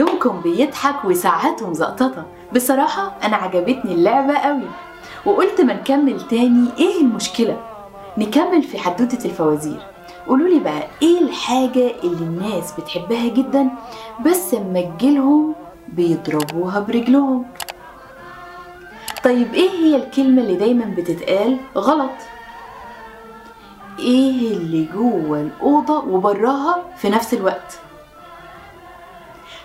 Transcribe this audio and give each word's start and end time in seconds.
ويضحك 0.00 1.04
وساعاته 1.04 1.70
مزقططة 1.70 2.26
بصراحة 2.54 3.14
أنا 3.24 3.36
عجبتني 3.36 3.92
اللعبة 3.94 4.34
قوي. 4.34 4.68
وقلت 5.26 5.60
ما 5.60 5.72
نكمل 5.74 6.20
تاني. 6.28 6.68
إيه 6.78 7.00
المشكلة؟ 7.00 7.56
نكمل 8.18 8.62
في 8.62 8.78
حدوتة 8.78 9.24
الفوازير. 9.24 9.80
قولوا 10.28 10.48
لي 10.48 10.58
بقى 10.60 10.82
إيه 11.02 11.20
الحاجة 11.20 11.90
اللي 12.04 12.24
الناس 12.24 12.72
بتحبها 12.80 13.28
جدا 13.28 13.68
بس 14.26 14.54
لما 14.54 14.80
تجيلهم 14.80 15.54
بيضربوها 15.88 16.80
برجلهم؟ 16.80 17.44
طيب 19.24 19.54
إيه 19.54 19.70
هي 19.70 19.96
الكلمة 19.96 20.42
اللي 20.42 20.54
دايما 20.54 20.94
بتتقال؟ 20.98 21.56
غلط. 21.76 22.10
إيه 23.98 24.56
اللي 24.56 24.84
جوه 24.94 25.40
الأوضة 25.40 25.98
وبراها 25.98 26.82
في 26.96 27.08
نفس 27.10 27.34
الوقت؟ 27.34 27.78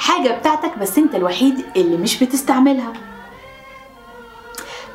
حاجة 0.00 0.38
بتاعتك 0.38 0.78
بس 0.78 0.98
أنت 0.98 1.14
الوحيد 1.14 1.64
اللي 1.76 1.96
مش 1.96 2.24
بتستعملها. 2.24 2.92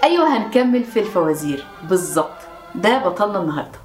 أيوه 0.03 0.37
هنكمل 0.37 0.83
في 0.83 0.99
الفوازير. 0.99 1.65
بالظبط. 1.89 2.37
ده 2.75 2.97
بطلنا 2.97 3.39
النهارده. 3.41 3.79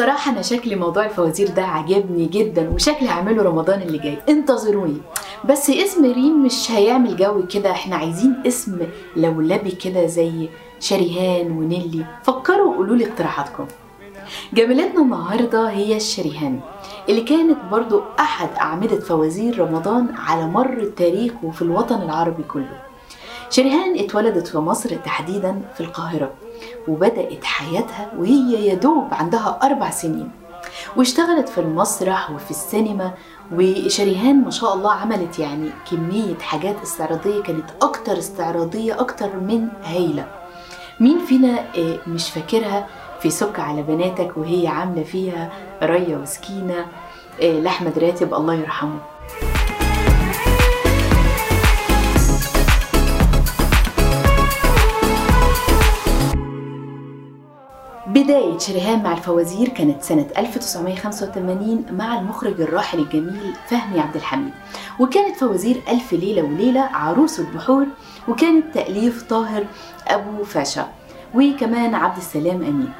بصراحة 0.00 0.32
أنا 0.32 0.42
شكل 0.42 0.76
موضوع 0.76 1.04
الفوازير 1.04 1.48
ده 1.48 1.62
عجبني 1.62 2.26
جدا 2.26 2.70
وشكلي 2.70 3.08
هعمله 3.08 3.42
رمضان 3.42 3.82
اللي 3.82 3.98
جاي. 3.98 4.18
انتظروني. 4.28 4.96
بس 5.44 5.70
اسم 5.70 6.04
ريم 6.04 6.44
مش 6.44 6.70
هيعمل 6.70 7.16
جو 7.16 7.46
كده. 7.46 7.70
إحنا 7.70 7.96
عايزين 7.96 8.42
اسم 8.46 8.78
لولبي 9.16 9.70
كده 9.70 10.06
زي 10.06 10.48
شريهان 10.80 11.50
ونيلي. 11.50 12.04
فكروا 12.22 12.72
وقولوا 12.72 12.96
لي 12.96 13.06
اقتراحاتكم. 13.06 13.66
جميلتنا 14.52 15.02
النهاردة 15.02 15.70
هي 15.70 15.96
الشريهان 15.96 16.60
اللي 17.08 17.20
كانت 17.20 17.58
برضو 17.70 18.02
أحد 18.20 18.48
أعمدة 18.60 19.00
فوازير 19.00 19.58
رمضان 19.58 20.06
على 20.16 20.46
مر 20.46 20.72
التاريخ 20.72 21.32
وفي 21.42 21.62
الوطن 21.62 22.02
العربي 22.02 22.42
كله. 22.42 22.80
شريهان 23.50 23.98
اتولدت 23.98 24.46
في 24.46 24.58
مصر 24.58 24.96
تحديدا 24.96 25.62
في 25.74 25.80
القاهرة. 25.80 26.30
وبدأت 26.88 27.44
حياتها 27.44 28.10
وهي 28.18 28.68
يدوب 28.68 29.04
عندها 29.12 29.58
أربع 29.62 29.90
سنين. 29.90 30.30
واشتغلت 30.96 31.48
في 31.48 31.58
المسرح 31.58 32.30
وفي 32.30 32.50
السينما 32.50 33.10
وشريهان 33.52 34.44
ما 34.44 34.50
شاء 34.50 34.74
الله 34.74 34.92
عملت 34.92 35.38
يعني 35.38 35.70
كمية 35.90 36.38
حاجات 36.38 36.76
استعراضية 36.82 37.42
كانت 37.42 37.70
أكتر 37.82 38.18
استعراضية 38.18 39.00
أكتر 39.00 39.36
من 39.36 39.68
هايلة. 39.84 40.26
مين 41.00 41.18
فينا 41.18 41.60
آه، 41.78 41.98
مش 42.06 42.30
فاكرها؟ 42.30 42.86
في 43.20 43.30
سك 43.30 43.60
على 43.60 43.82
بناتك 43.82 44.36
وهي 44.36 44.68
عاملة 44.68 45.02
فيها 45.02 45.50
ريا 45.82 46.18
وسكينة 46.18 46.86
آه، 47.42 47.60
لأحمد 47.60 47.98
راتب 47.98 48.34
الله 48.34 48.54
يرحمه. 48.54 48.98
بداية 58.06 58.58
شريهان 58.58 59.02
مع 59.02 59.12
الفوازير 59.12 59.68
كانت 59.68 60.02
سنة 60.02 60.26
1985 60.38 61.84
مع 61.92 62.18
المخرج 62.18 62.60
الراحل 62.60 62.98
الجميل 62.98 63.52
فهمي 63.68 64.00
عبد 64.00 64.16
الحميد. 64.16 64.52
وكانت 65.00 65.36
فوازير 65.36 65.82
ألف 65.88 66.12
ليلة 66.12 66.42
وليلة 66.42 66.80
عروس 66.80 67.40
البحور 67.40 67.86
وكانت 68.28 68.74
تأليف 68.74 69.22
طاهر 69.22 69.64
أبو 70.08 70.44
فاشا 70.44 70.88
وكمان 71.34 71.94
عبد 71.94 72.16
السلام 72.16 72.56
أمين. 72.62 72.92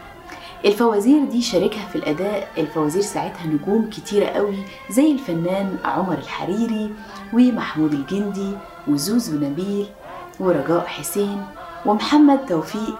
الفوازير 0.64 1.24
دي 1.24 1.42
شاركها 1.42 1.86
في 1.92 1.96
الأداء 1.96 2.48
الفوازير 2.58 3.02
ساعتها 3.02 3.46
نجوم 3.46 3.90
كتيرة 3.90 4.26
قوي 4.26 4.56
زي 4.90 5.12
الفنان 5.12 5.76
عمر 5.84 6.14
الحريري 6.18 6.90
ومحمود 7.32 7.92
الجندي 7.92 8.52
وزوزو 8.88 9.36
نبيل 9.38 9.86
ورجاء 10.40 10.86
حسين 10.86 11.42
ومحمد 11.86 12.46
توفيق 12.46 12.98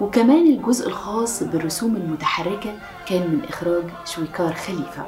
وكمان 0.00 0.46
الجزء 0.46 0.88
الخاص 0.88 1.42
بالرسوم 1.42 1.96
المتحركة 1.96 2.72
كان 3.06 3.20
من 3.20 3.40
إخراج 3.48 3.84
شويكار 4.04 4.54
خليفة. 4.54 5.06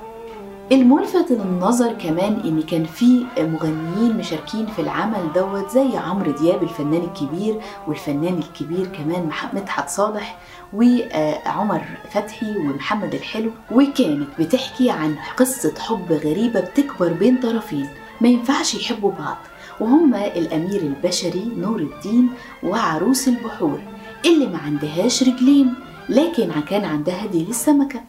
الملفت 0.72 1.30
للنظر 1.30 1.92
كمان 1.92 2.40
إن 2.44 2.62
كان 2.62 2.84
في 2.84 3.26
مغنيين 3.38 4.16
مشاركين 4.16 4.66
في 4.66 4.82
العمل 4.82 5.32
دوت 5.34 5.70
زي 5.70 5.96
عمرو 5.96 6.32
دياب 6.32 6.62
الفنان 6.62 7.02
الكبير 7.02 7.60
والفنان 7.88 8.38
الكبير 8.38 8.86
كمان 8.86 9.30
مدحت 9.52 9.88
صالح 9.88 10.38
وعمر 10.72 11.82
فتحي 12.10 12.56
ومحمد 12.56 13.14
الحلو. 13.14 13.50
وكانت 13.72 14.28
بتحكي 14.38 14.90
عن 14.90 15.16
قصة 15.36 15.74
حب 15.78 16.12
غريبة 16.12 16.60
بتكبر 16.60 17.12
بين 17.12 17.36
طرفين 17.36 17.88
ما 18.20 18.28
ينفعش 18.28 18.74
يحبوا 18.74 19.12
بعض. 19.12 19.36
وهما 19.80 20.26
الأمير 20.26 20.80
البشري 20.80 21.52
نور 21.56 21.78
الدين 21.78 22.28
وعروس 22.62 23.28
البحور. 23.28 23.80
اللي 24.26 24.46
ما 24.46 24.58
عندهاش 24.58 25.22
رجلين 25.22 25.74
لكن 26.08 26.50
كان 26.68 26.84
عندها 26.84 27.26
ديل 27.26 27.46
السمكة. 27.48 28.00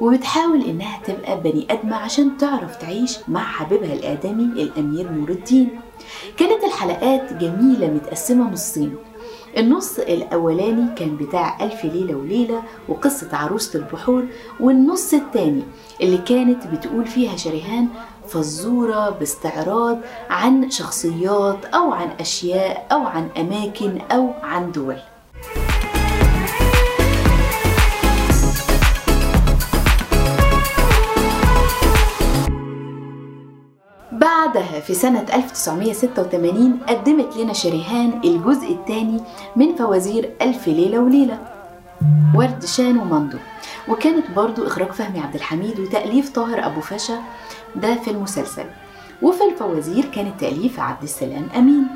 وبتحاول 0.00 0.62
إنها 0.62 1.00
تبقى 1.04 1.40
بني 1.40 1.66
آدمة 1.70 1.96
عشان 1.96 2.36
تعرف 2.38 2.76
تعيش 2.76 3.18
مع 3.28 3.40
حبيبها 3.44 3.92
الآدمي 3.92 4.62
الأمير 4.62 5.10
نور 5.12 5.28
الدين. 5.30 5.68
كانت 6.36 6.64
الحلقات 6.64 7.32
جميلة 7.32 7.86
متقسمة 7.86 8.50
نصين. 8.50 8.96
النص 9.56 9.98
الأولاني 9.98 10.94
كان 10.96 11.16
بتاع 11.16 11.64
ألف 11.64 11.84
ليلة 11.84 12.14
وليلة 12.14 12.62
وقصة 12.88 13.28
عروسة 13.36 13.78
البحور 13.78 14.24
والنص 14.60 15.14
التاني 15.14 15.62
اللي 16.00 16.18
كانت 16.18 16.66
بتقول 16.66 17.06
فيها 17.06 17.36
شريهان 17.36 17.88
فزورة 18.28 19.10
باستعراض 19.10 19.98
عن 20.30 20.70
شخصيات 20.70 21.64
أو 21.64 21.92
عن 21.92 22.08
أشياء 22.20 22.86
أو 22.92 23.06
عن 23.06 23.28
أماكن 23.38 23.98
أو 24.12 24.30
عن 24.42 24.72
دول. 24.72 24.96
بعدها 34.54 34.80
في 34.80 34.94
سنة 34.94 35.26
1986 35.34 36.78
قدمت 36.88 37.36
لنا 37.36 37.52
شريهان 37.52 38.20
الجزء 38.24 38.72
الثاني 38.72 39.20
من 39.56 39.74
فوازير 39.74 40.30
ألف 40.42 40.68
ليلة 40.68 40.98
وليلة. 40.98 41.38
ورد 42.34 42.64
شان 42.64 42.98
ومندو 42.98 43.38
وكانت 43.88 44.30
برضو 44.30 44.66
إخراج 44.66 44.92
فهمي 44.92 45.20
عبد 45.20 45.34
الحميد 45.34 45.80
وتأليف 45.80 46.30
طاهر 46.30 46.66
أبو 46.66 46.80
فاشا 46.80 47.18
ده 47.76 47.94
في 47.94 48.10
المسلسل. 48.10 48.64
وفي 49.22 49.44
الفوازير 49.44 50.04
كانت 50.04 50.40
تأليف 50.40 50.80
عبد 50.80 51.02
السلام 51.02 51.48
أمين. 51.56 51.86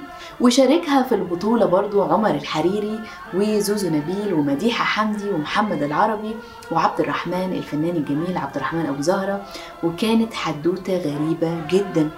وشاركها 0.40 1.02
في 1.02 1.14
البطولة 1.14 1.66
برضو 1.66 2.02
عمر 2.02 2.30
الحريري 2.30 3.00
وزوزو 3.34 3.88
نبيل 3.88 4.34
ومديحة 4.34 4.84
حمدي 4.84 5.30
ومحمد 5.30 5.82
العربي 5.82 6.36
وعبد 6.72 7.00
الرحمن 7.00 7.52
الفنان 7.52 7.96
الجميل 7.96 8.38
عبد 8.38 8.56
الرحمن 8.56 8.86
أبو 8.86 9.02
زهرة. 9.02 9.42
وكانت 9.82 10.34
حدوتة 10.34 10.96
غريبة 10.96 11.66
جدا. 11.70 12.10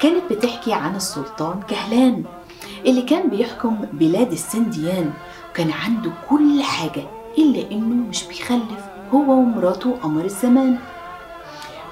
كانت 0.00 0.22
بتحكي 0.32 0.72
عن 0.72 0.96
السلطان 0.96 1.60
كهلان 1.68 2.24
اللي 2.86 3.02
كان 3.02 3.28
بيحكم 3.30 3.76
بلاد 3.92 4.32
السنديان 4.32 5.10
وكان 5.50 5.70
عنده 5.70 6.10
كل 6.30 6.62
حاجة 6.62 7.02
إلا 7.38 7.70
إنه 7.70 8.08
مش 8.08 8.24
بيخلف 8.24 8.84
هو 9.14 9.32
ومراته 9.32 9.96
قمر 10.02 10.24
الزمان. 10.24 10.78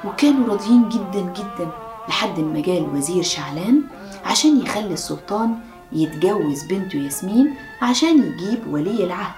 وكانوا 0.05 0.49
راضيين 0.49 0.89
جدا 0.89 1.21
جدا 1.21 1.71
لحد 2.09 2.41
ما 2.41 2.61
جه 2.61 2.79
الوزير 2.79 3.23
شعلان 3.23 3.83
عشان 4.25 4.61
يخلي 4.61 4.93
السلطان 4.93 5.55
يتجوز 5.93 6.65
بنته 6.65 6.97
ياسمين 6.97 7.55
عشان 7.83 8.19
يجيب 8.23 8.59
ولي 8.73 9.05
العهد. 9.05 9.35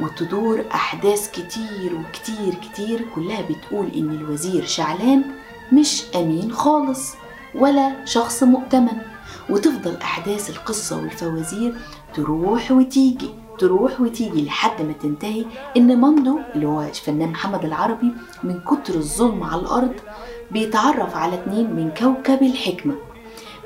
وتدور 0.00 0.64
أحداث 0.74 1.30
كتير 1.30 1.94
وكتير 1.94 2.54
كتير 2.54 3.06
كلها 3.14 3.42
بتقول 3.42 3.86
إن 3.96 4.10
الوزير 4.10 4.64
شعلان 4.66 5.22
مش 5.72 6.02
أمين 6.16 6.52
خالص. 6.52 7.14
ولا 7.54 8.04
شخص 8.04 8.42
مؤتمن. 8.42 8.98
وتفضل 9.50 9.96
أحداث 9.96 10.50
القصة 10.50 11.00
والفوازير 11.00 11.74
تروح 12.14 12.70
وتيجي 12.70 13.30
تروح 13.58 14.00
وتيجي 14.00 14.44
لحد 14.44 14.82
ما 14.82 14.92
تنتهي. 14.92 15.44
إن 15.76 16.00
مندو 16.00 16.38
اللي 16.54 16.66
هو 16.66 16.82
الفنان 16.82 17.28
محمد 17.28 17.64
العربي 17.64 18.12
من 18.42 18.60
كتر 18.60 18.94
الظلم 18.94 19.42
على 19.42 19.60
الأرض 19.60 19.94
بيتعرف 20.50 21.16
على 21.16 21.34
اتنين 21.34 21.70
من 21.70 21.90
كوكب 21.90 22.42
الحكمة. 22.42 22.94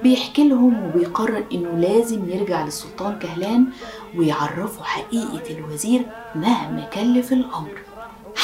بيحكي 0.02 0.48
لهم 0.48 0.86
وبيقرر 0.86 1.44
إنه 1.52 1.70
لازم 1.70 2.28
يرجع 2.28 2.64
للسلطان 2.64 3.18
كهلان 3.18 3.66
ويعرفوا 4.16 4.84
حقيقة 4.84 5.58
الوزير 5.58 6.06
مهما 6.34 6.84
كلف 6.84 7.32
الأمر. 7.32 7.78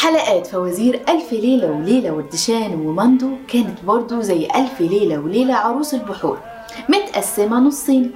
حلقات 0.05 0.47
فوازير 0.47 1.03
ألف 1.09 1.33
ليلة 1.33 1.71
وليلة 1.71 2.11
والدشان 2.11 2.75
ومندو 2.75 3.31
كانت 3.49 3.85
برضو 3.85 4.21
زي 4.21 4.49
ألف 4.57 4.81
ليلة 4.81 5.19
وليلة 5.19 5.55
عروس 5.55 5.95
البحور. 5.95 6.39
متقسمة 6.89 7.59
نصين. 7.59 8.13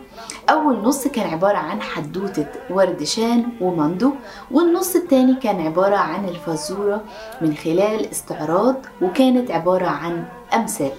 أول 0.51 0.79
نص 0.79 1.07
كان 1.09 1.31
عبارة 1.31 1.57
عن 1.57 1.83
حدوتة 1.83 2.47
وردشان 2.71 3.45
وماندو 3.61 4.13
والنص 4.51 4.97
التاني 4.97 5.35
كان 5.35 5.61
عبارة 5.61 5.97
عن 5.97 6.29
الفزورة 6.29 7.05
من 7.41 7.55
خلال 7.55 8.11
استعراض 8.11 8.77
وكانت 9.03 9.51
عبارة 9.51 9.87
عن 9.87 10.25
أمثال. 10.55 10.93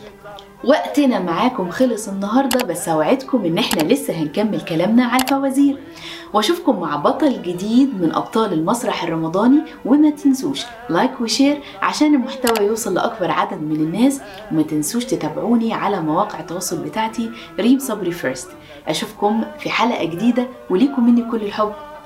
وقتنا 0.64 1.20
معاكم 1.20 1.70
خلص 1.70 2.08
النهاردة 2.08 2.64
بس 2.66 2.90
أوعدكم 2.90 3.46
إن 3.46 3.58
إحنا 3.58 3.82
لسه 3.82 4.14
هنكمل 4.14 4.62
كلامنا 4.62 5.06
على 5.06 5.24
الفوازير. 5.24 5.78
وأشوفكم 6.34 6.80
مع 6.80 6.96
بطل 6.96 7.42
جديد 7.42 8.02
من 8.02 8.16
أبطال 8.16 8.54
المسرح 8.54 9.04
الرمضاني 9.04 9.62
وما 9.86 10.10
تنسوش 10.10 10.66
like 10.90 11.22
و 11.22 11.28
share 11.28 11.62
عشان 11.82 12.16
المحتوى 12.16 12.68
يوصل 12.68 12.94
لأكبر 12.94 13.32
عدد 13.32 13.62
من 13.62 13.76
الناس. 13.76 14.22
وما 14.52 14.62
تنسوش 14.62 15.06
تتابعوني 15.06 15.74
على 15.74 16.02
مواقع 16.02 16.40
التواصل 16.40 16.78
بتاعتي 16.78 17.32
ريم 17.60 17.80
صبري 17.80 18.12
First 18.12 18.50
أشوفكم 18.88 19.44
في 19.60 19.70
حلقة 19.70 20.06
جديدة 20.06 20.48
وليكم 20.70 21.06
مني 21.06 21.32
كل 21.32 21.42
الحب. 21.42 21.72